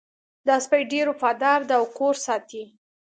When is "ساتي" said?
2.25-2.63